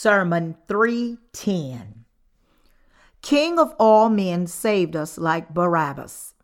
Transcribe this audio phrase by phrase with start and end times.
[0.00, 2.04] Sermon 310.
[3.20, 6.34] King of all men saved us like Barabbas.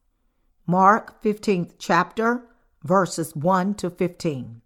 [0.66, 2.48] Mark 15th chapter,
[2.82, 4.60] verses 1 to 15.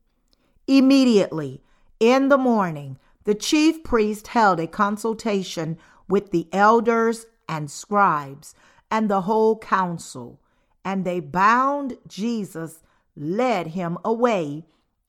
[0.67, 1.61] Immediately
[2.01, 5.77] in the morning, the chief priest held a consultation
[6.09, 8.55] with the elders and scribes
[8.91, 10.41] and the whole council,
[10.83, 12.83] and they bound Jesus,
[13.15, 14.65] led him away,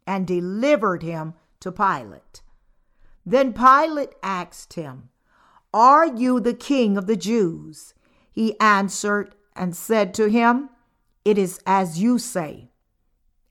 [0.05, 2.41] and delivered him to Pilate.
[3.26, 5.09] Then Pilate asked him,
[5.73, 7.94] Are you the king of the Jews?
[8.32, 10.70] He answered and said to him,
[11.26, 12.70] It is as you say.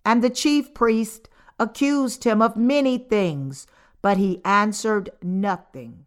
[0.05, 3.67] And the chief priest accused him of many things,
[4.01, 6.07] but he answered nothing.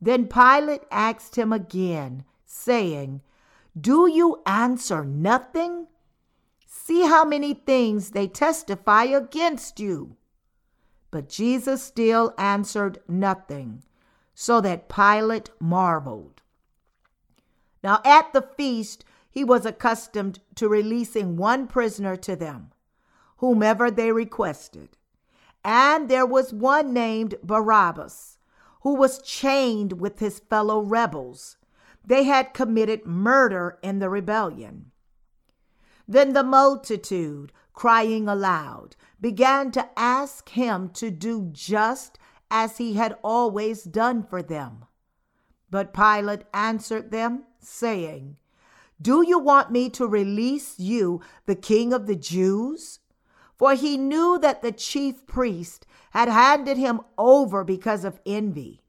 [0.00, 3.22] Then Pilate asked him again, saying,
[3.78, 5.88] Do you answer nothing?
[6.66, 10.16] See how many things they testify against you.
[11.14, 13.84] But Jesus still answered nothing,
[14.34, 16.42] so that Pilate marveled.
[17.84, 22.72] Now at the feast, he was accustomed to releasing one prisoner to them,
[23.36, 24.96] whomever they requested.
[25.62, 28.38] And there was one named Barabbas,
[28.80, 31.58] who was chained with his fellow rebels.
[32.04, 34.90] They had committed murder in the rebellion.
[36.08, 42.18] Then the multitude, crying aloud, began to ask him to do just
[42.50, 44.84] as he had always done for them.
[45.70, 48.36] But Pilate answered them, saying,
[49.00, 52.98] Do you want me to release you, the king of the Jews?
[53.56, 58.82] For he knew that the chief priest had handed him over because of envy.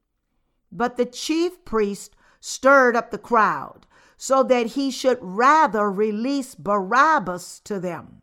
[0.70, 7.62] But the chief priest stirred up the crowd so that he should rather release Barabbas
[7.62, 8.22] to them.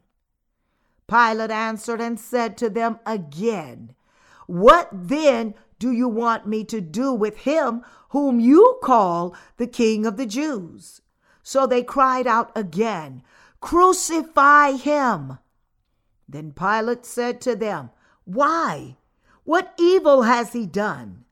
[1.13, 3.95] Pilate answered and said to them again,
[4.47, 10.07] What then do you want me to do with him whom you call the King
[10.07, 11.03] of the Jews?
[11.43, 13.23] So they cried out again,
[13.61, 15.39] Crucify him.
[16.27, 17.91] Then Pilate said to them,
[18.25, 18.97] Why?
[19.45, 21.27] What evil has he done?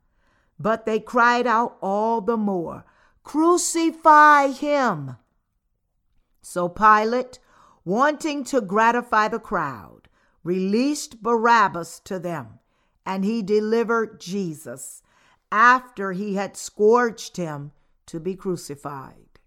[0.59, 2.85] But they cried out all the more,
[3.25, 5.17] Crucify him.
[6.43, 7.39] So Pilate,
[7.91, 10.03] wanting to gratify the crowd,
[10.45, 12.61] released Barabbas to them,
[13.05, 15.03] and he delivered Jesus
[15.51, 17.73] after he had scourged him
[18.07, 19.41] to be crucified.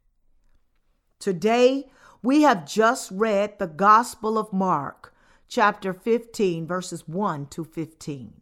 [1.19, 1.85] Today,
[2.21, 5.13] we have just read the Gospel of Mark,
[5.47, 8.33] chapter 15, verses 1 to 15.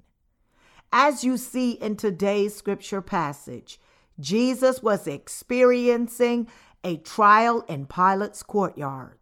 [0.91, 3.79] As you see in today's scripture passage,
[4.19, 6.47] Jesus was experiencing
[6.83, 9.20] a trial in Pilate's courtyard.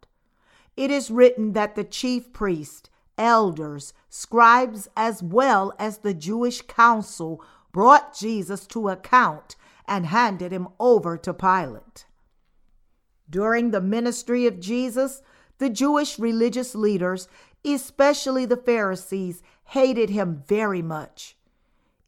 [0.80, 7.44] It is written that the chief priests, elders, scribes, as well as the Jewish council
[7.70, 12.06] brought Jesus to account and handed him over to Pilate.
[13.28, 15.20] During the ministry of Jesus,
[15.58, 17.28] the Jewish religious leaders,
[17.62, 21.36] especially the Pharisees, hated him very much.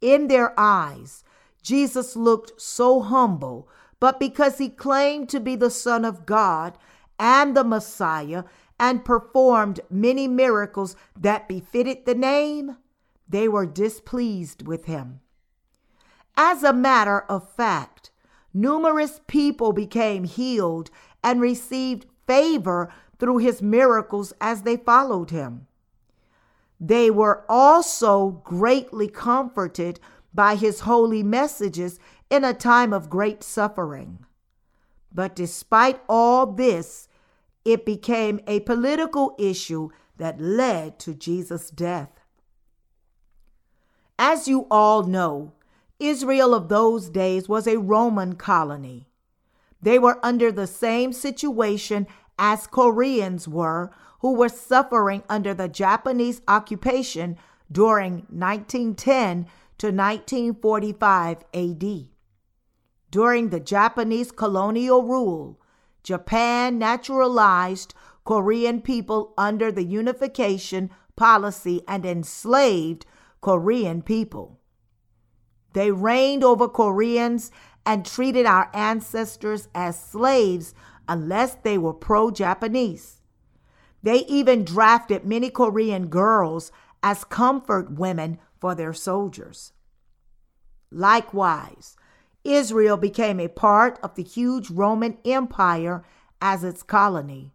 [0.00, 1.24] In their eyes,
[1.62, 3.68] Jesus looked so humble,
[4.00, 6.78] but because he claimed to be the Son of God
[7.18, 8.44] and the Messiah
[8.78, 12.76] and performed many miracles that befitted the name,
[13.28, 15.20] they were displeased with him.
[16.36, 18.10] As a matter of fact,
[18.54, 20.90] numerous people became healed
[21.22, 25.66] and received favor through his miracles as they followed him.
[26.80, 30.00] They were also greatly comforted
[30.34, 32.00] by his holy messages
[32.30, 34.24] in a time of great suffering.
[35.14, 37.08] But despite all this,
[37.64, 42.20] it became a political issue that led to Jesus' death.
[44.18, 45.52] As you all know,
[45.98, 49.08] Israel of those days was a Roman colony.
[49.80, 52.06] They were under the same situation
[52.38, 57.36] as Koreans were, who were suffering under the Japanese occupation
[57.70, 59.46] during 1910
[59.78, 62.08] to 1945 AD.
[63.10, 65.60] During the Japanese colonial rule,
[66.02, 67.94] Japan naturalized
[68.24, 73.06] Korean people under the unification policy and enslaved
[73.40, 74.58] Korean people.
[75.72, 77.50] They reigned over Koreans
[77.84, 80.74] and treated our ancestors as slaves
[81.08, 83.20] unless they were pro Japanese.
[84.02, 86.72] They even drafted many Korean girls
[87.02, 89.72] as comfort women for their soldiers.
[90.90, 91.96] Likewise,
[92.44, 96.04] Israel became a part of the huge Roman Empire
[96.40, 97.52] as its colony.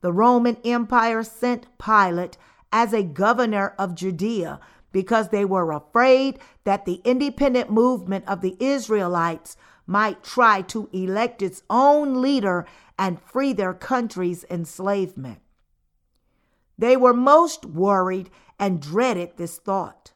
[0.00, 2.36] The Roman Empire sent Pilate
[2.72, 4.60] as a governor of Judea
[4.92, 9.56] because they were afraid that the independent movement of the Israelites
[9.86, 12.66] might try to elect its own leader
[12.98, 15.40] and free their country's enslavement.
[16.78, 20.12] They were most worried and dreaded this thought.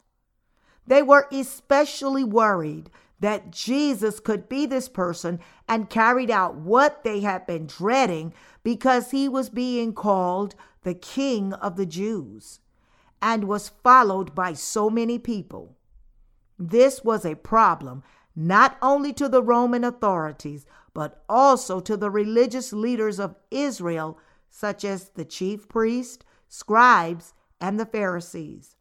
[0.87, 5.38] They were especially worried that Jesus could be this person
[5.69, 8.32] and carried out what they had been dreading
[8.62, 12.61] because he was being called the King of the Jews
[13.22, 15.76] and was followed by so many people.
[16.58, 18.02] This was a problem
[18.34, 20.64] not only to the Roman authorities,
[20.94, 24.19] but also to the religious leaders of Israel,
[24.49, 28.76] such as the chief priests, scribes, and the Pharisees.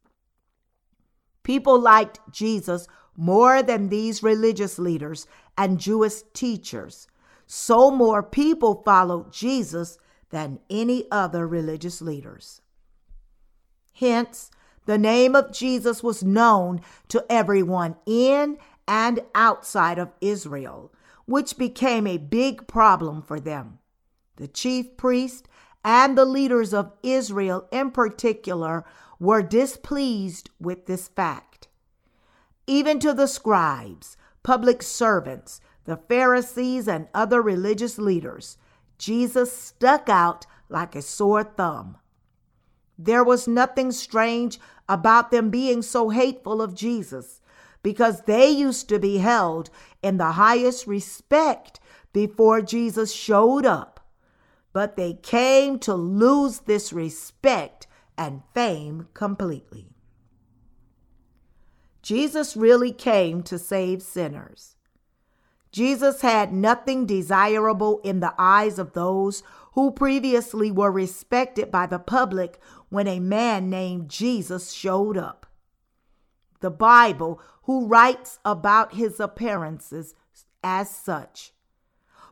[1.44, 2.88] People liked Jesus
[3.19, 5.27] more than these religious leaders
[5.57, 7.06] and Jewish teachers.
[7.45, 9.98] So more people followed Jesus
[10.30, 12.62] than any other religious leaders.
[13.92, 14.50] Hence,
[14.86, 16.80] the name of Jesus was known
[17.10, 18.57] to everyone in
[18.88, 20.94] and outside of Israel,
[21.25, 23.80] which became a big problem for them.
[24.38, 25.50] The chief priest
[25.83, 28.86] and the leaders of Israel in particular
[29.19, 31.49] were displeased with this fact.
[32.69, 38.60] Even to the scribes, public servants, the Pharisees, and other religious leaders,
[39.00, 41.98] Jesus stuck out like a sore thumb.
[42.95, 47.42] There was nothing strange about them being so hateful of Jesus
[47.81, 49.72] because they used to be held
[50.04, 51.80] in the highest respect
[52.13, 54.00] before Jesus showed up.
[54.74, 59.88] But they came to lose this respect and fame completely.
[62.09, 64.75] Jesus really came to save sinners.
[65.71, 72.00] Jesus had nothing desirable in the eyes of those who previously were respected by the
[72.00, 72.57] public
[72.89, 75.45] when a man named Jesus showed up.
[76.61, 80.15] The Bible, who writes about his appearances
[80.63, 81.53] as such.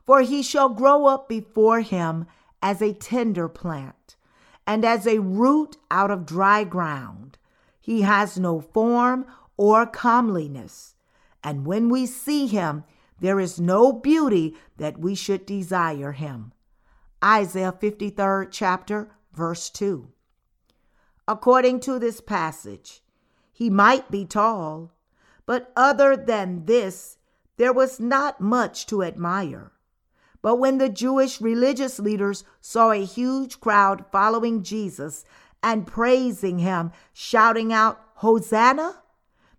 [0.07, 2.25] For he shall grow up before him
[2.63, 4.15] as a tender plant,
[4.65, 7.37] and as a root out of dry ground.
[7.79, 9.27] He has no form
[9.57, 10.95] or comeliness.
[11.43, 12.83] And when we see him,
[13.19, 16.53] there is no beauty that we should desire him.
[17.23, 20.07] Isaiah 53rd chapter, verse 2.
[21.27, 23.01] According to this passage,
[23.51, 24.93] he might be tall,
[25.45, 27.17] but other than this,
[27.57, 29.71] there was not much to admire.
[30.43, 35.25] But when the Jewish religious leaders saw a huge crowd following Jesus
[35.63, 39.01] and praising him, shouting out, Hosanna,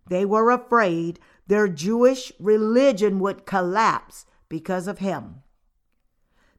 [0.09, 5.43] they were afraid their Jewish religion would collapse because of him.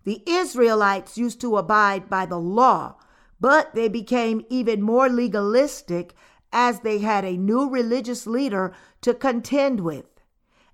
[0.03, 2.95] The Israelites used to abide by the law,
[3.39, 6.13] but they became even more legalistic
[6.51, 10.07] as they had a new religious leader to contend with,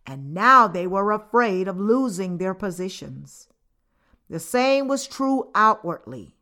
[0.06, 3.50] and now they were afraid of losing their positions.
[4.30, 6.35] The same was true outwardly.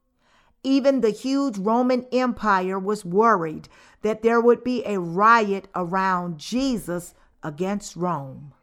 [0.64, 3.68] Even the huge Roman Empire was worried
[4.02, 7.14] that there would be a riot around Jesus
[7.44, 8.54] against Rome.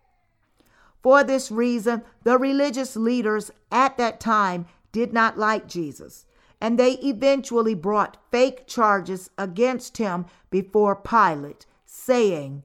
[1.03, 6.27] For this reason, the religious leaders at that time did not like Jesus,
[6.61, 12.65] and they eventually brought fake charges against him before Pilate, saying,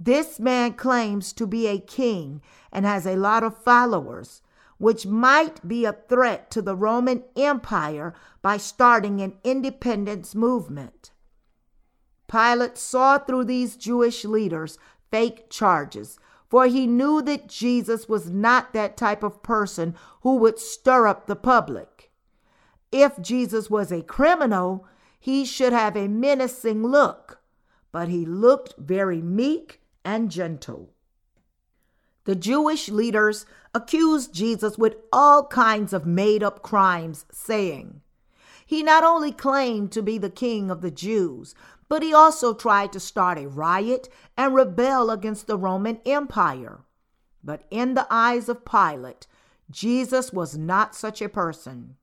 [0.00, 4.42] This man claims to be a king and has a lot of followers,
[4.78, 11.10] which might be a threat to the Roman Empire by starting an independence movement.
[12.28, 14.78] Pilate saw through these Jewish leaders
[15.10, 16.18] fake charges,
[16.48, 21.26] for he knew that Jesus was not that type of person who would stir up
[21.26, 22.10] the public.
[22.92, 24.86] If Jesus was a criminal,
[25.18, 27.40] he should have a menacing look,
[27.92, 30.92] but he looked very meek and gentle.
[32.26, 38.02] The Jewish leaders accused Jesus with all kinds of made up crimes, saying,
[38.66, 41.54] He not only claimed to be the king of the Jews,
[41.88, 46.80] but he also tried to start a riot and rebel against the Roman Empire.
[47.44, 49.28] But in the eyes of Pilate,
[49.70, 51.94] Jesus was not such a person.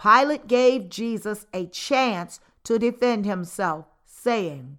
[0.00, 4.78] Pilate gave Jesus a chance to defend himself, saying,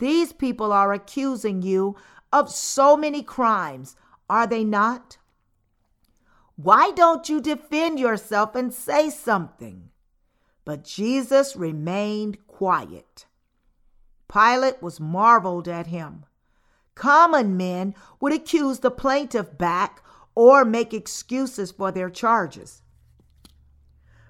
[0.00, 1.94] These people are accusing you
[2.32, 3.96] of so many crimes,
[4.30, 5.18] are they not?
[6.56, 9.90] Why don't you defend yourself and say something?
[10.64, 13.26] But Jesus remained quiet.
[14.26, 16.24] Pilate was marveled at him.
[16.94, 20.02] Common men would accuse the plaintiff back
[20.34, 22.80] or make excuses for their charges.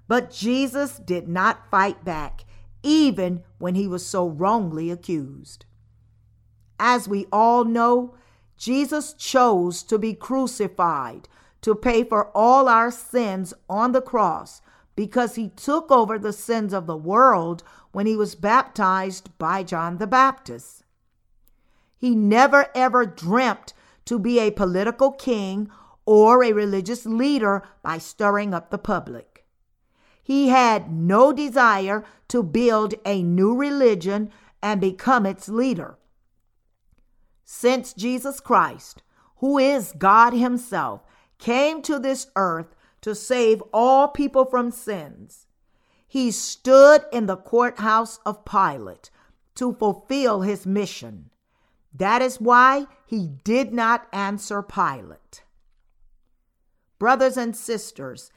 [0.09, 2.45] But Jesus did not fight back.
[2.83, 5.67] Even when he was so wrongly accused.
[6.79, 8.15] As we all know,
[8.57, 11.29] Jesus chose to be crucified
[11.63, 14.63] to pay for all our sins on the cross
[14.97, 19.99] because he took over the sins of the world when he was baptized by John
[19.99, 20.85] the Baptist.
[21.97, 23.75] He never ever dreamt
[24.07, 25.71] to be a political king
[26.07, 29.30] or a religious leader by stirring up the public.
[30.31, 34.31] He had no desire to build a new religion
[34.63, 35.99] and become its leader.
[37.45, 39.03] Since Jesus Christ,
[39.39, 41.03] who is God Himself,
[41.39, 45.49] came to this earth to save all people from sins,
[46.07, 49.11] he stood in the courthouse of Pilate
[49.57, 51.31] to fulfill his mission.
[51.93, 55.43] That is why he did not answer Pilate.
[57.01, 58.31] Brothers and sisters,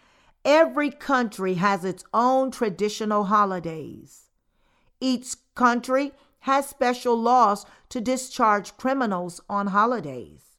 [0.45, 4.29] every country has its own traditional holidays.
[4.99, 10.57] Each country has special laws to discharge criminals on holidays.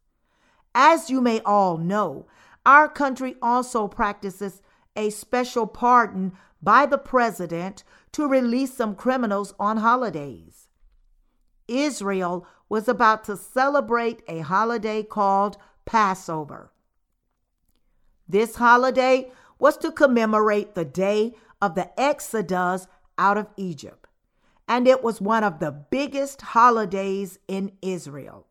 [0.75, 2.27] As you may all know,
[2.67, 4.63] our country also practices
[4.97, 10.69] a special pardon by the president to release some criminals on holidays.
[11.69, 16.73] Israel was about to celebrate a holiday called Passover.
[18.27, 19.31] This holiday
[19.65, 24.07] was to commemorate the day of the Exodus out of Egypt,
[24.69, 28.47] and it was one of the biggest holidays in Israel.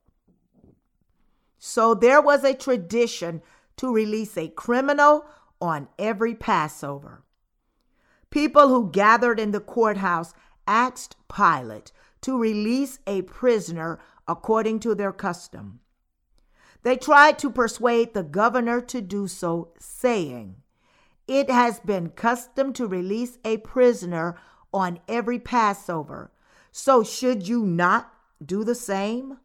[1.60, 3.43] So there was a tradition
[3.77, 5.27] to release a criminal
[5.62, 7.22] on every Passover.
[8.32, 10.34] People who gathered in the courthouse
[10.65, 11.91] asked Pilate
[12.22, 15.79] to release a prisoner according to their custom.
[16.82, 20.55] They tried to persuade the governor to do so, saying,
[21.27, 24.36] It has been custom to release a prisoner
[24.74, 26.32] on every Passover,
[26.72, 28.12] so should you not
[28.44, 29.38] do the same?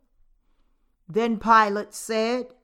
[1.08, 2.54] Then Pilate said,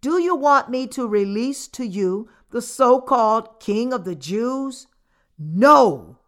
[0.00, 4.86] Do you want me to release to you the so called King of the Jews?
[5.38, 6.18] No.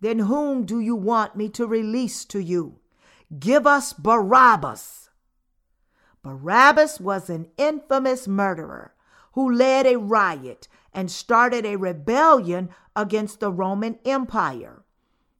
[0.00, 2.78] Then whom do you want me to release to you?
[3.38, 5.10] Give us Barabbas.
[6.22, 8.94] Barabbas was an infamous murderer
[9.32, 14.84] who led a riot and started a rebellion against the Roman Empire.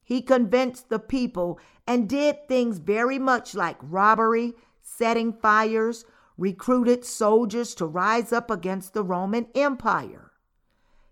[0.03, 6.05] He convinced the people and did things very much like robbery, setting fires,
[6.37, 10.31] recruited soldiers to rise up against the Roman Empire.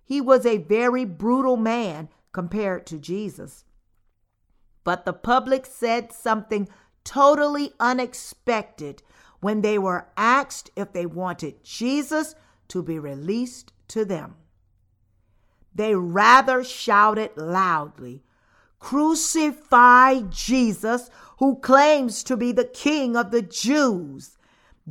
[0.04, 3.66] He was a very brutal man compared to Jesus.
[4.84, 6.70] But the public said something
[7.04, 9.04] totally unexpected
[9.42, 12.36] when they were asked if they wanted Jesus
[12.70, 14.36] to be released to them.
[15.74, 18.24] They rather shouted loudly,
[18.80, 24.38] Crucify Jesus, who claims to be the King of the Jews.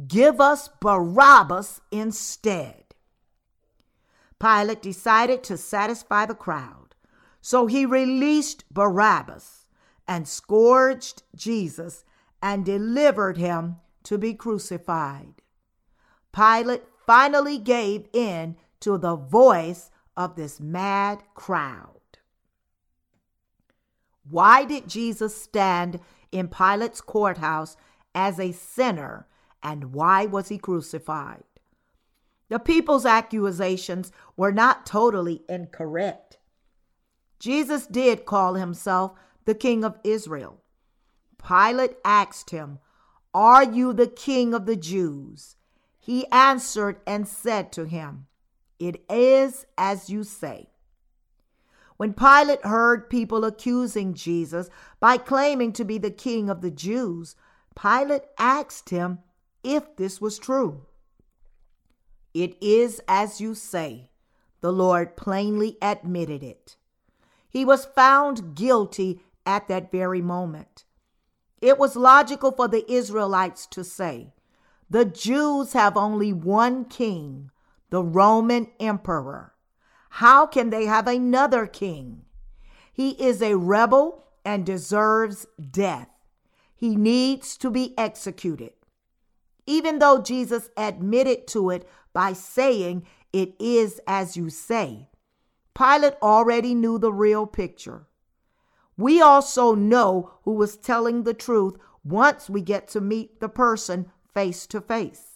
[0.07, 2.85] Give us Barabbas instead.
[4.39, 6.95] Pilate decided to satisfy the crowd,
[7.41, 9.67] so he released Barabbas
[10.07, 12.05] and scourged Jesus
[12.43, 15.43] and delivered him to be crucified.
[16.33, 22.01] Pilate finally gave in to the voice of this mad crowd.
[24.29, 26.01] Why did Jesus stand
[26.33, 27.77] in Pilate's courthouse
[28.15, 29.27] as a sinner,
[29.63, 31.45] and why was he crucified?
[32.49, 36.39] The people's accusations were not totally incorrect.
[37.39, 39.13] Jesus did call himself
[39.45, 40.63] the King of Israel.
[41.47, 42.79] Pilate asked him,
[43.35, 45.57] Are you the King of the Jews?
[45.99, 48.27] He answered and said to him,
[48.79, 50.71] It is as you say.
[51.97, 54.69] When Pilate heard people accusing Jesus
[55.01, 57.37] by claiming to be the King of the Jews,
[57.75, 59.21] Pilate asked him
[59.65, 60.83] if this was true.
[62.35, 64.11] It is as you say.
[64.61, 66.77] The Lord plainly admitted it.
[67.49, 70.85] He was found guilty at that very moment.
[71.63, 74.35] It was logical for the Israelites to say,
[74.91, 77.51] the Jews have only one king,
[77.91, 79.55] the Roman emperor.
[80.11, 82.23] How can they have another king?
[82.93, 86.09] He is a rebel and deserves death.
[86.75, 88.73] He needs to be executed.
[89.67, 95.11] Even though Jesus admitted to it by saying, It is as you say.
[95.75, 98.07] Pilate already knew the real picture.
[98.97, 104.11] We also know who was telling the truth once we get to meet the person
[104.33, 105.36] face to face.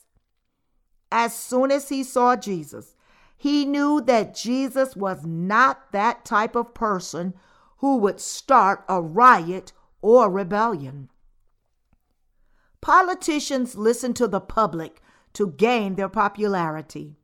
[1.12, 2.94] As soon as he saw Jesus,
[3.36, 7.34] he knew that Jesus was not that type of person
[7.78, 11.08] who would start a riot or rebellion.
[12.80, 15.02] Politicians listen to the public
[15.32, 17.16] to gain their popularity.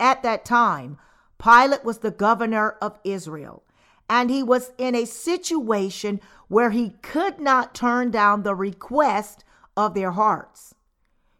[0.00, 0.98] At that time,
[1.38, 3.64] Pilate was the governor of Israel,
[4.08, 9.44] and he was in a situation where he could not turn down the request
[9.76, 10.74] of their hearts.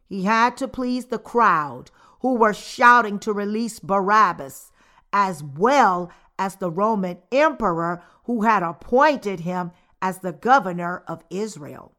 [0.07, 4.73] He had to please the crowd who were shouting to release Barabbas,
[5.13, 11.95] as well as the Roman emperor who had appointed him as the governor of Israel.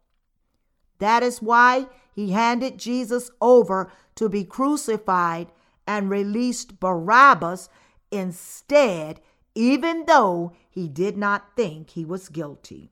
[1.00, 5.52] That is why he handed Jesus over to be crucified
[5.88, 7.70] and released Barabbas
[8.12, 9.22] instead,
[9.54, 12.92] even though he did not think he was guilty.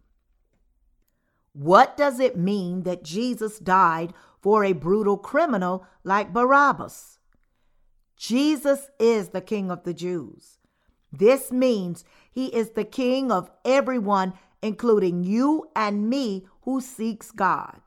[1.53, 7.17] What does it mean that Jesus died for a brutal criminal like Barabbas?
[8.17, 10.59] Jesus is the King of the Jews.
[11.11, 17.79] This means he is the King of everyone, including you and me who seeks God.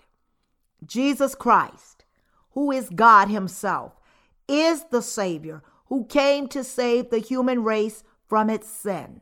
[0.85, 2.05] Jesus Christ,
[2.53, 4.01] who is God Himself,
[4.49, 9.21] is the Savior who came to save the human race from its sin.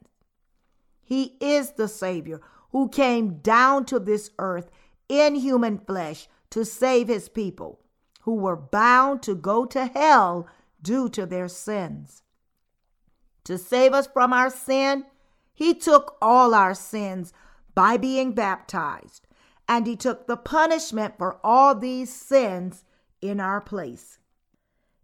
[1.03, 4.71] He is the Savior who came down to this earth
[5.09, 7.81] in human flesh to save His people
[8.23, 10.49] who were bound to go to hell
[10.83, 12.23] due to their sins.
[13.45, 15.05] To save us from our sin,
[15.53, 17.33] He took all our sins
[17.75, 19.27] by being baptized
[19.69, 22.85] and he took the punishment for all these sins
[23.21, 24.19] in our place.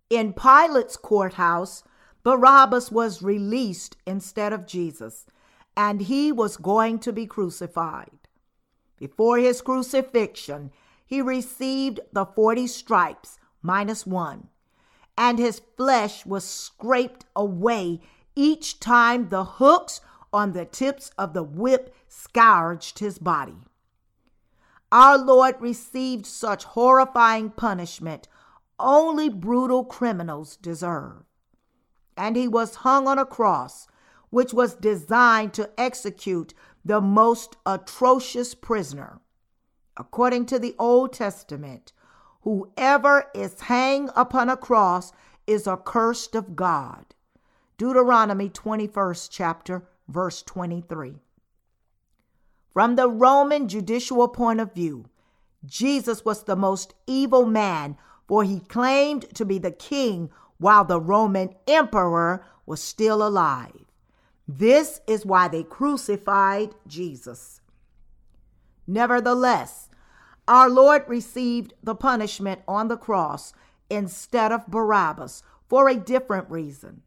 [0.09, 1.83] In Pilate's courthouse,
[2.23, 5.25] Barabbas was released instead of Jesus,
[5.77, 8.19] and he was going to be crucified.
[8.99, 10.73] Before his crucifixion,
[11.11, 14.47] he received the 40 stripes minus one,
[15.19, 18.01] and his flesh was scraped away
[18.37, 20.01] each time the hooks
[20.33, 23.57] on the tips of the whip scourged his body.
[24.93, 28.29] Our Lord received such horrifying punishment
[28.79, 31.25] only brutal criminals deserve.
[32.17, 33.89] And he was hung on a cross,
[34.31, 39.21] which was designed to execute the most atrocious prisoner.
[40.01, 41.93] According to the Old Testament,
[42.41, 45.13] whoever is hanged upon a cross
[45.47, 47.05] is accursed of God.
[47.77, 51.17] Deuteronomy 21st chapter, verse 23.
[52.73, 55.05] From the Roman judicial point of view,
[55.67, 60.99] Jesus was the most evil man, for he claimed to be the king while the
[60.99, 63.85] Roman emperor was still alive.
[64.49, 67.61] This is why they crucified Jesus.
[68.87, 69.90] Nevertheless,
[70.51, 73.53] our Lord received the punishment on the cross
[73.89, 77.03] instead of Barabbas for a different reason.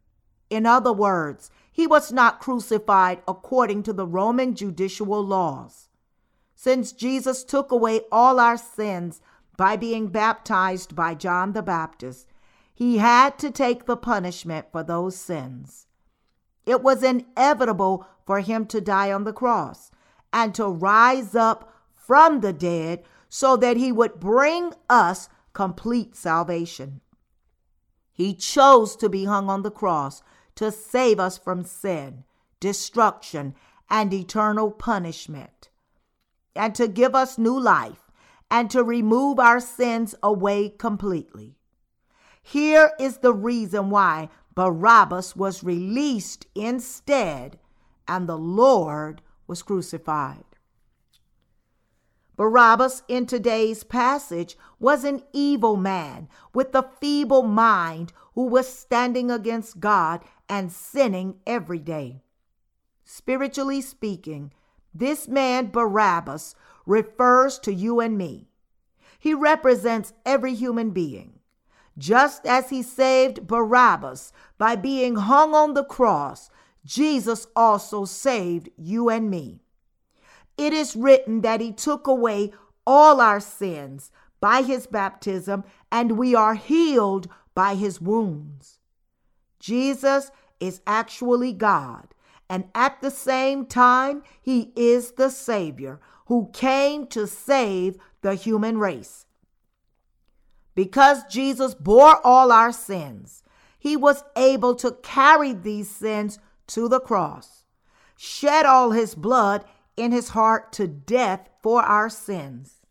[0.50, 5.90] In other words, he was not crucified according to the Roman judicial laws.
[6.56, 9.20] Since Jesus took away all our sins
[9.58, 12.30] by being baptized by John the Baptist,
[12.74, 15.88] he had to take the punishment for those sins.
[16.66, 19.92] It was inevitable for him to die on the cross
[20.32, 23.04] and to rise up from the dead
[23.36, 27.02] so that he would bring us complete salvation.
[28.12, 30.22] He chose to be hung on the cross
[30.54, 32.26] to save us from sin,
[32.60, 33.56] destruction,
[33.90, 35.70] and eternal punishment,
[36.56, 38.12] and to give us new life
[38.52, 41.56] and to remove our sins away completely.
[42.44, 47.58] Here is the reason why Barabbas was released instead
[48.08, 50.53] and the Lord was crucified.
[52.36, 59.30] Barabbas in today's passage was an evil man with a feeble mind who was standing
[59.30, 62.24] against God and sinning every day.
[63.06, 64.52] Spiritually speaking,
[64.94, 68.48] this man Barabbas refers to you and me.
[69.20, 71.40] He represents every human being.
[71.98, 76.50] Just as he saved Barabbas by being hung on the cross,
[76.84, 79.63] Jesus also saved you and me.
[80.58, 82.54] It is written that he took away
[82.86, 88.80] all our sins by his baptism, and we are healed by his wounds.
[89.60, 92.14] Jesus is actually God,
[92.50, 98.78] and at the same time, he is the Savior who came to save the human
[98.78, 99.26] race.
[100.76, 103.44] Because Jesus bore all our sins,
[103.78, 107.66] he was able to carry these sins to the cross,
[108.18, 112.82] shed all his blood in his heart to death for our sins.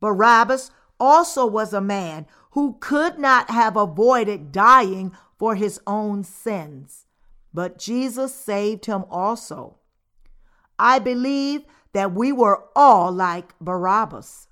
[0.00, 7.06] Barabbas also was a man who could not have avoided dying for his own sins,
[7.52, 9.76] but Jesus saved him also.
[10.78, 14.48] I believe that we were all like Barabbas.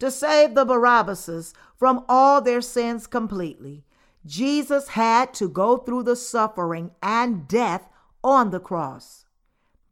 [0.00, 3.84] To save the Barabbases from all their sins completely,
[4.26, 7.88] Jesus had to go through the suffering and death
[8.22, 9.21] on the cross.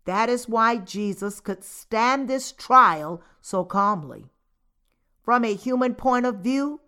[0.04, 4.26] That is why Jesus could stand this trial so calmly.
[5.22, 6.80] From a human point of view,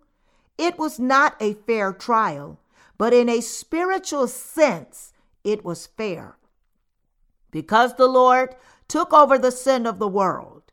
[0.57, 2.59] it was not a fair trial,
[2.97, 6.37] but in a spiritual sense, it was fair.
[7.51, 8.55] Because the Lord
[8.87, 10.71] took over the sin of the world,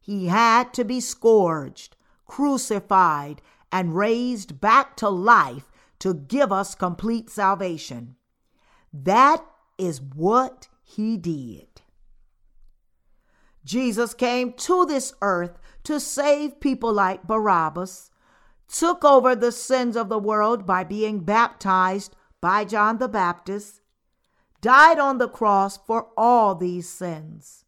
[0.00, 7.30] he had to be scourged, crucified, and raised back to life to give us complete
[7.30, 8.16] salvation.
[8.92, 9.44] That
[9.78, 11.71] is what he did.
[13.64, 18.10] Jesus came to this earth to save people like Barabbas,
[18.68, 23.80] took over the sins of the world by being baptized by John the Baptist,
[24.60, 27.64] died on the cross for all these sins.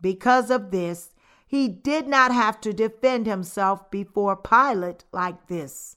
[0.00, 1.14] Because of this,
[1.46, 5.96] he did not have to defend himself before Pilate like this.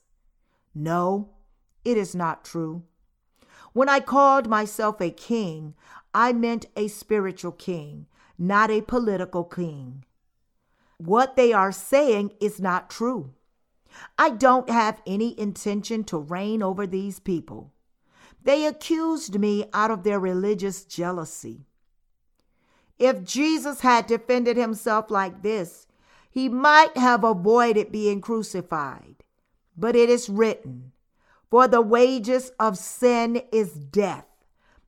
[0.74, 1.30] No,
[1.84, 2.84] it is not true.
[3.72, 5.74] When I called myself a king,
[6.14, 8.06] I meant a spiritual king,
[8.38, 10.04] not a political king.
[10.98, 13.34] What they are saying is not true.
[14.18, 17.72] I don't have any intention to reign over these people.
[18.44, 21.66] They accused me out of their religious jealousy.
[22.98, 25.86] If Jesus had defended himself like this,
[26.30, 29.24] he might have avoided being crucified.
[29.76, 30.92] But it is written,
[31.50, 34.26] For the wages of sin is death,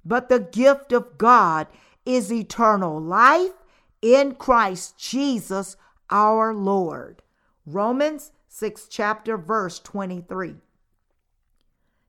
[0.05, 1.67] but the gift of God
[2.05, 3.53] is eternal life
[4.03, 5.77] in Christ Jesus
[6.11, 7.23] our Lord.
[7.67, 10.57] Romans 6 chapter verse 23.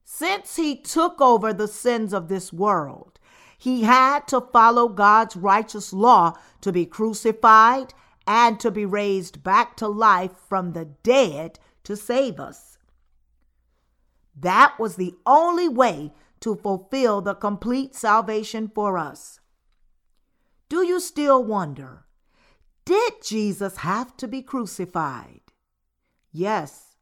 [0.04, 3.20] Since he took over the sins of this world,
[3.58, 7.94] he had to follow God's righteous law to be crucified
[8.28, 12.78] and to be raised back to life from the dead to save us.
[14.36, 19.40] That was the only way to fulfill the complete salvation for us.
[20.67, 22.06] Do you still wonder?
[22.86, 25.41] Did Jesus have to be crucified?
[26.32, 26.95] Yes,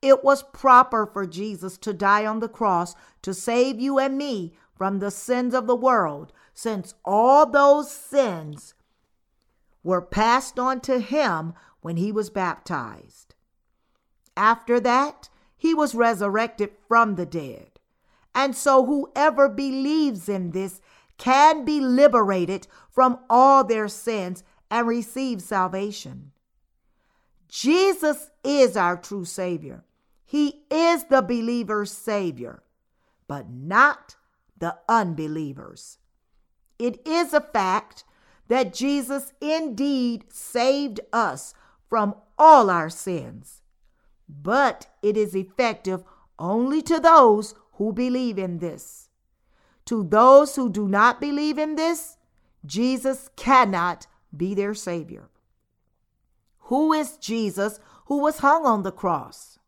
[0.00, 4.54] it was proper for Jesus to die on the cross to save you and me
[4.74, 8.74] from the sins of the world, since all those sins
[9.84, 13.34] were passed on to him when he was baptized.
[14.36, 17.78] After that, he was resurrected from the dead.
[18.34, 20.80] And so whoever believes in this
[21.22, 26.32] can be liberated from all their sins and receive salvation.
[27.48, 29.84] Jesus is our true Savior.
[30.24, 32.64] He is the believer's Savior,
[33.28, 34.16] but not
[34.58, 35.98] the unbelievers.
[36.76, 38.02] It is a fact
[38.48, 41.54] that Jesus indeed saved us
[41.88, 43.62] from all our sins,
[44.28, 46.02] but it is effective
[46.36, 49.01] only to those who believe in this.
[49.86, 52.16] To those who do not believe in this,
[52.64, 55.28] Jesus cannot be their Savior.
[56.66, 59.58] Who is Jesus who was hung on the cross?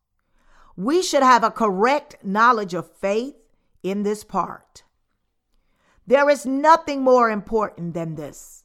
[0.77, 3.35] We should have a correct knowledge of faith
[3.83, 4.83] in this part.
[6.07, 8.65] There is nothing more important than this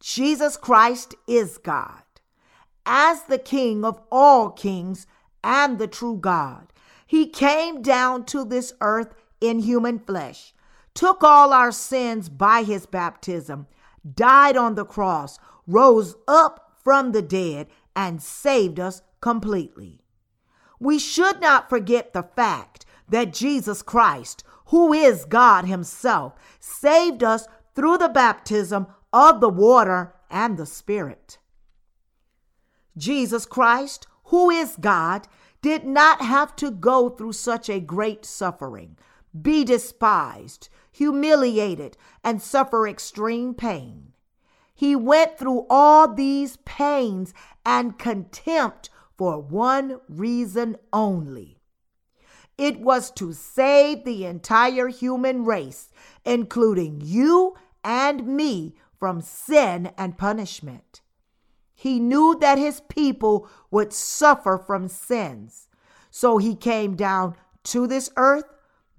[0.00, 2.02] Jesus Christ is God.
[2.84, 5.06] As the King of all kings
[5.42, 6.72] and the true God,
[7.06, 10.54] he came down to this earth in human flesh,
[10.96, 13.66] took all our sins by his baptism,
[14.14, 20.00] died on the cross, rose up from the dead, and saved us completely.
[20.78, 27.46] We should not forget the fact that Jesus Christ, who is God Himself, saved us
[27.74, 31.38] through the baptism of the water and the Spirit.
[32.96, 35.28] Jesus Christ, who is God,
[35.62, 38.96] did not have to go through such a great suffering,
[39.40, 44.12] be despised, humiliated, and suffer extreme pain.
[44.74, 51.58] He went through all these pains and contempt for one reason only.
[52.58, 55.90] It was to save the entire human race,
[56.24, 61.02] including you and me, from sin and punishment.
[61.74, 65.68] He knew that his people would suffer from sins.
[66.10, 68.44] So he came down to this earth,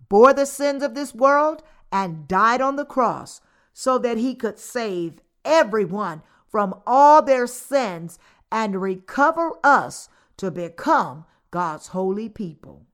[0.07, 3.41] bore the sins of this world, and died on the cross
[3.73, 8.17] so that he could save everyone from all their sins
[8.51, 12.85] and recover us to become God's holy people.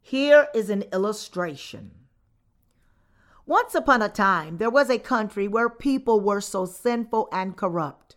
[0.00, 1.92] Here is an illustration.
[3.44, 8.16] Once upon a time, there was a country where people were so sinful and corrupt.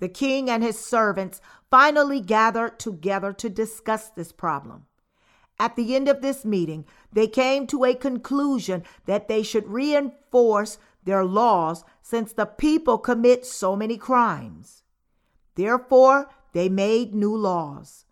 [0.00, 4.86] The king and his servants finally gathered together to discuss this problem.
[5.62, 10.76] At the end of this meeting, they came to a conclusion that they should reinforce
[11.04, 14.82] their laws since the people commit so many crimes.
[15.54, 18.06] Therefore, they made new laws.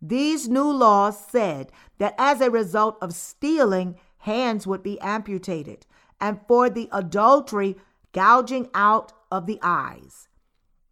[0.00, 5.86] These new laws said that as a result of stealing, hands would be amputated,
[6.20, 7.74] and for the adultery,
[8.12, 10.28] gouging out of the eyes.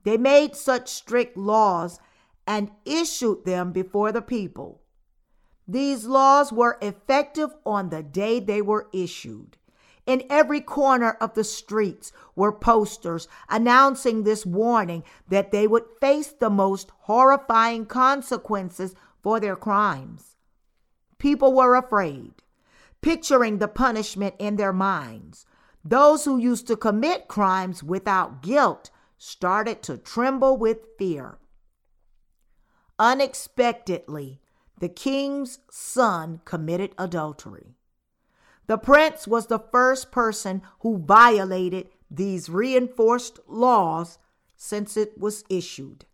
[0.02, 2.00] They made such strict laws
[2.44, 4.81] and issued them before the people.
[5.66, 9.56] These laws were effective on the day they were issued.
[10.04, 16.32] In every corner of the streets were posters announcing this warning that they would face
[16.32, 20.36] the most horrifying consequences for their crimes.
[21.18, 22.42] People were afraid,
[23.00, 25.46] picturing the punishment in their minds.
[25.84, 31.38] Those who used to commit crimes without guilt started to tremble with fear.
[32.98, 34.41] Unexpectedly,
[34.82, 37.76] the king's son committed adultery.
[38.66, 44.18] The prince was the first person who violated these reinforced laws
[44.56, 46.04] since it was issued.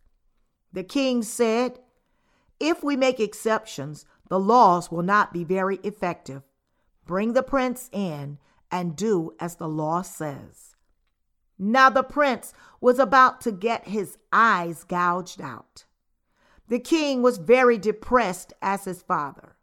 [0.71, 1.79] The king said,
[2.61, 6.43] If we make exceptions, the laws will not be very effective.
[7.07, 8.37] Bring the prince in
[8.71, 10.77] and do as the law says.
[11.59, 12.53] Now the prince
[12.83, 15.87] was about to get his eyes gouged out.
[16.69, 19.57] The king was very depressed as his father.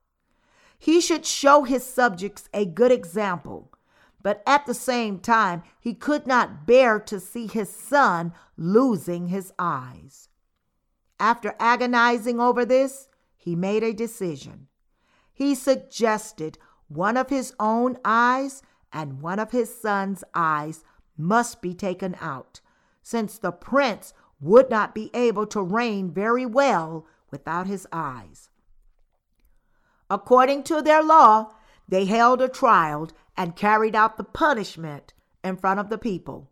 [0.78, 3.72] He should show his subjects a good example,
[4.22, 9.54] but at the same time, he could not bear to see his son losing his
[9.58, 10.30] eyes.
[11.20, 14.68] After agonizing over this, he made a decision.
[15.32, 20.84] He suggested one of his own eyes and one of his son's eyes
[21.18, 22.62] must be taken out,
[23.02, 28.50] since the prince would not be able to reign very well without his eyes.
[30.10, 31.54] According to their law,
[31.88, 36.52] they held a trial and carried out the punishment in front of the people.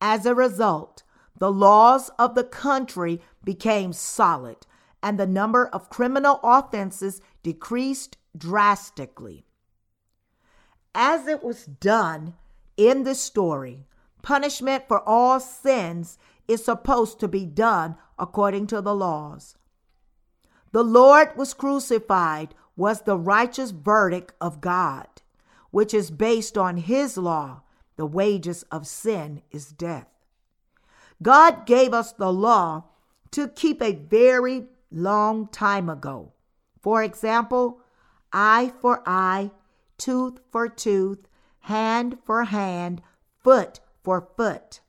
[0.00, 1.02] As a result,
[1.38, 4.66] the laws of the country became solid
[5.02, 9.44] and the number of criminal offenses decreased drastically.
[10.94, 12.34] As it was done
[12.76, 13.86] in this story,
[14.22, 19.56] punishment for all sins is supposed to be done according to the laws.
[20.72, 25.06] The Lord was crucified was the righteous verdict of God,
[25.70, 27.62] which is based on his law.
[27.96, 30.08] The wages of sin is death.
[31.22, 32.84] God gave us the law
[33.32, 36.32] to keep a very long time ago.
[36.80, 37.80] For example,
[38.32, 39.50] eye for eye,
[39.98, 41.28] tooth for tooth,
[41.60, 43.02] hand for hand,
[43.42, 44.80] foot for foot.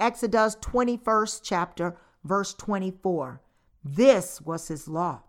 [0.00, 3.42] Exodus 21st chapter, verse 24.
[3.84, 5.20] This was his law.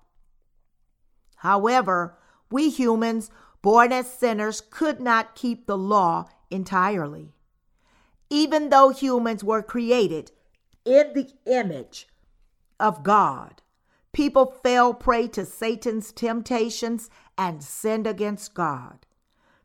[1.37, 2.17] However,
[2.49, 3.29] we humans,
[3.61, 7.33] born as sinners, could not keep the law entirely.
[8.29, 10.31] Even though humans were created
[10.85, 12.07] in the image
[12.79, 13.61] of God,
[14.13, 19.05] people fell prey to Satan's temptations and sinned against God.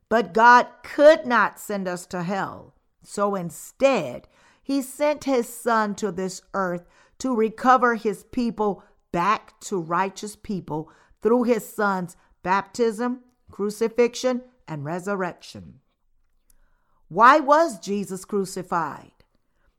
[0.08, 2.74] But God could not send us to hell.
[3.02, 4.26] So instead,
[4.66, 6.84] he sent his son to this earth
[7.20, 10.90] to recover his people back to righteous people
[11.22, 15.78] through his son's baptism, crucifixion, and resurrection.
[17.06, 19.12] Why was Jesus crucified?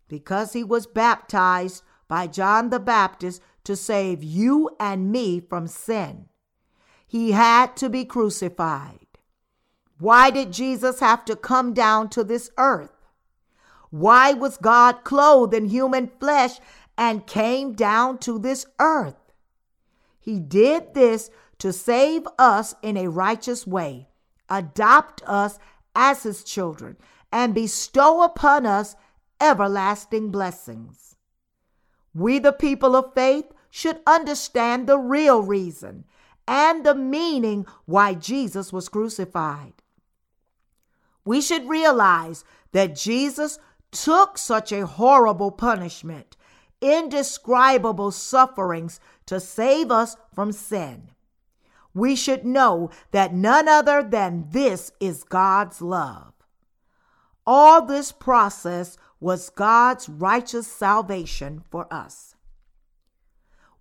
[0.08, 6.30] Because he was baptized by John the Baptist to save you and me from sin.
[7.06, 9.06] He had to be crucified.
[10.00, 12.97] Why did Jesus have to come down to this earth?
[13.90, 16.60] Why was God clothed in human flesh
[16.98, 19.32] and came down to this earth.
[20.20, 24.10] He did this to save us in a righteous way,
[24.50, 25.60] adopt us
[25.96, 26.98] as his children,
[27.32, 28.96] and bestow upon us
[29.40, 31.16] everlasting blessings.
[32.14, 36.06] We, the people of faith, should understand the real reason
[36.48, 39.74] and the meaning why Jesus was crucified.
[41.26, 43.60] We should realize that Jesus
[43.92, 46.38] took such a horrible punishment
[46.82, 51.10] indescribable sufferings to save us from sin.
[51.94, 56.34] We should know that none other than this is God's love.
[57.46, 62.36] All this process was God's righteous salvation for us.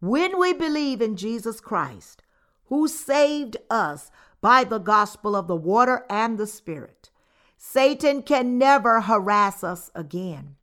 [0.00, 2.22] When we believe in Jesus Christ,
[2.66, 7.10] who saved us by the gospel of the water and the Spirit,
[7.56, 10.56] Satan can never harass us again.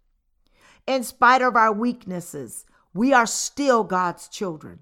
[0.86, 4.80] In spite of our weaknesses, we are still God's children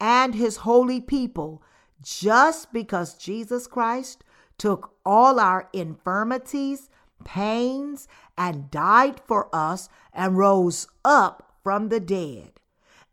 [0.00, 1.62] and his holy people
[2.02, 4.24] just because Jesus Christ
[4.56, 6.88] took all our infirmities,
[7.24, 12.52] pains, and died for us and rose up from the dead.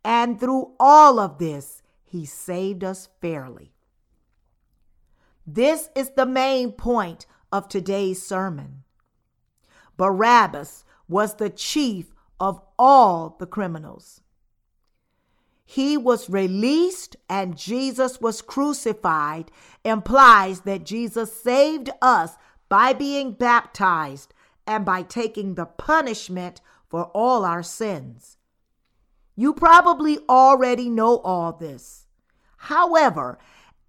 [0.04, 3.74] And through all of this, he saved us fairly.
[5.46, 8.84] This is the main point of today's sermon.
[9.98, 14.22] Barabbas was the chief of all the criminals.
[15.66, 19.52] He was released and Jesus was crucified
[19.84, 22.36] implies that Jesus saved us
[22.70, 24.34] by being baptized
[24.66, 28.38] and by taking the punishment for all our sins.
[29.36, 32.06] You probably already know all this.
[32.58, 33.38] However,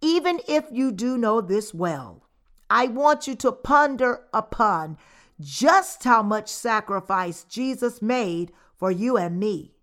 [0.00, 2.27] even if you do know this well,
[2.70, 4.98] I want you to ponder upon
[5.40, 9.74] just how much sacrifice Jesus made for you and me.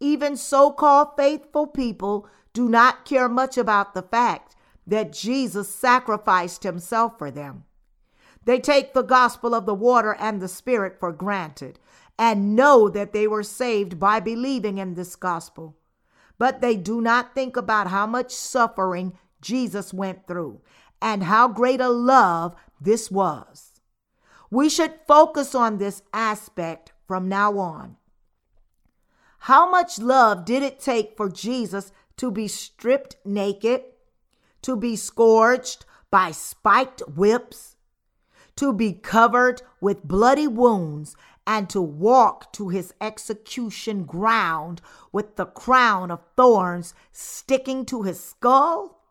[0.00, 6.64] Even so called faithful people do not care much about the fact that Jesus sacrificed
[6.64, 7.64] himself for them.
[8.44, 11.78] They take the gospel of the water and the spirit for granted
[12.18, 15.76] and know that they were saved by believing in this gospel.
[16.38, 20.60] But they do not think about how much suffering Jesus went through
[21.02, 23.72] and how great a love this was.
[24.50, 27.96] We should focus on this aspect from now on.
[29.40, 33.82] How much love did it take for Jesus to be stripped naked,
[34.62, 37.74] to be scourged by spiked whips,
[38.54, 45.46] to be covered with bloody wounds, and to walk to his execution ground with the
[45.46, 49.01] crown of thorns sticking to his skull?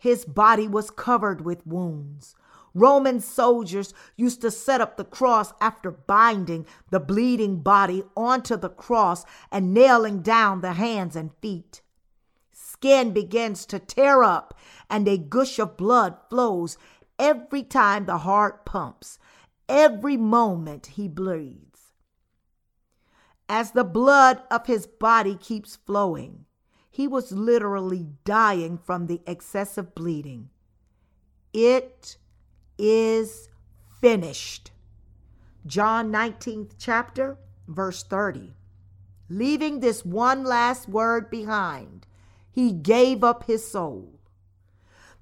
[0.00, 2.34] His body was covered with wounds.
[2.72, 8.70] Roman soldiers used to set up the cross after binding the bleeding body onto the
[8.70, 11.82] cross and nailing down the hands and feet.
[12.50, 14.58] Skin begins to tear up,
[14.88, 16.78] and a gush of blood flows
[17.18, 19.18] every time the heart pumps,
[19.68, 21.92] every moment he bleeds.
[23.50, 26.46] As the blood of his body keeps flowing,
[26.90, 30.50] he was literally dying from the excessive bleeding.
[31.52, 32.16] It
[32.78, 33.48] is
[34.00, 34.72] finished.
[35.66, 37.36] John 19th chapter,
[37.68, 38.54] verse 30.
[39.28, 42.06] Leaving this one last word behind,
[42.50, 44.18] he gave up his soul.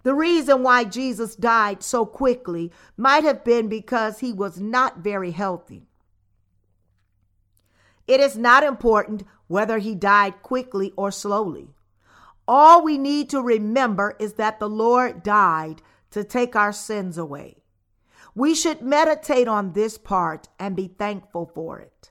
[0.05, 5.33] The reason why Jesus died so quickly might have been because he was not very
[5.33, 5.88] healthy.
[8.09, 11.75] It is not important whether he died quickly or slowly.
[12.49, 17.59] All we need to remember is that the Lord died to take our sins away.
[18.35, 22.11] We should meditate on this part and be thankful for it.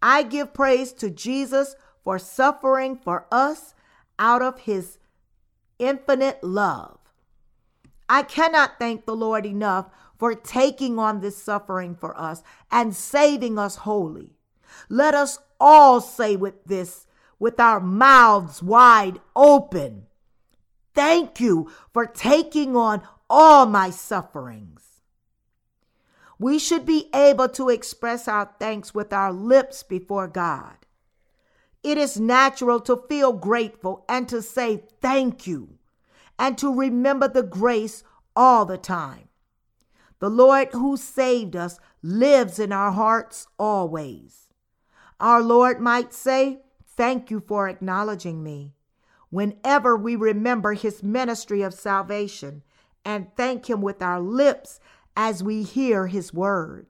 [0.00, 3.74] I give praise to Jesus for suffering for us
[4.18, 4.98] out of his
[5.78, 6.98] infinite love.
[8.08, 13.58] I cannot thank the Lord enough for taking on this suffering for us and saving
[13.58, 14.36] us wholly.
[14.88, 17.06] Let us all say with this,
[17.38, 20.06] with our mouths wide open,
[20.94, 25.00] Thank you for taking on all my sufferings.
[26.38, 30.76] We should be able to express our thanks with our lips before God.
[31.82, 35.78] It is natural to feel grateful and to say thank you
[36.38, 39.28] and to remember the grace all the time.
[40.18, 44.43] The Lord who saved us lives in our hearts always.
[45.20, 48.74] Our Lord might say, Thank you for acknowledging me
[49.30, 52.62] whenever we remember his ministry of salvation
[53.04, 54.78] and thank him with our lips
[55.16, 56.86] as we hear his word.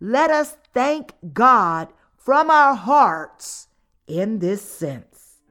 [0.00, 3.68] Let us thank God from our hearts
[4.06, 5.42] in this sense.